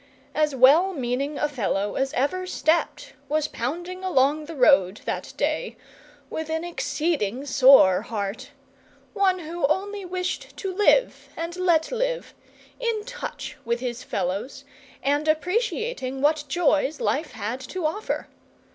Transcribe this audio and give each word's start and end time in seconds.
As 0.33 0.55
well 0.55 0.93
meaning 0.95 1.37
a 1.37 1.47
fellow 1.47 1.93
as 1.95 2.11
ever 2.13 2.47
stepped 2.47 3.13
was 3.29 3.47
pounding 3.47 4.03
along 4.03 4.45
the 4.45 4.55
road 4.55 5.01
that 5.05 5.31
day, 5.37 5.77
with 6.27 6.49
an 6.49 6.63
exceeding 6.63 7.45
sore 7.45 8.01
heart; 8.01 8.49
one 9.13 9.37
who 9.37 9.63
only 9.67 10.03
wished 10.03 10.57
to 10.57 10.73
live 10.73 11.29
and 11.37 11.55
let 11.55 11.91
live, 11.91 12.33
in 12.79 13.03
touch 13.05 13.57
with 13.63 13.79
his 13.79 14.01
fellows, 14.01 14.65
and 15.03 15.27
appreciating 15.27 16.19
what 16.19 16.45
joys 16.47 16.99
life 16.99 17.33
had 17.33 17.59
to 17.59 17.85
offer. 17.85 18.27